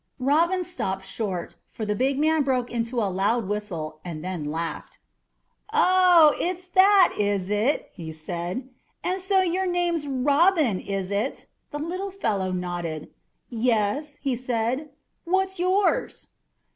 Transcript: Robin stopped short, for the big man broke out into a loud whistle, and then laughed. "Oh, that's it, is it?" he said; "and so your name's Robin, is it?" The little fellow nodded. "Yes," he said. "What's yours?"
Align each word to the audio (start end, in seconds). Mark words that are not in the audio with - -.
Robin 0.17 0.63
stopped 0.63 1.05
short, 1.05 1.57
for 1.67 1.85
the 1.85 1.93
big 1.93 2.17
man 2.17 2.41
broke 2.41 2.71
out 2.71 2.73
into 2.75 2.99
a 2.99 3.05
loud 3.05 3.47
whistle, 3.47 3.99
and 4.03 4.25
then 4.25 4.45
laughed. 4.49 4.97
"Oh, 5.71 6.33
that's 6.39 6.71
it, 7.19 7.21
is 7.21 7.51
it?" 7.51 7.91
he 7.93 8.11
said; 8.11 8.67
"and 9.03 9.21
so 9.21 9.41
your 9.41 9.67
name's 9.67 10.07
Robin, 10.07 10.79
is 10.79 11.11
it?" 11.11 11.45
The 11.69 11.77
little 11.77 12.09
fellow 12.09 12.51
nodded. 12.51 13.11
"Yes," 13.47 14.17
he 14.21 14.35
said. 14.35 14.89
"What's 15.23 15.59
yours?" 15.59 16.29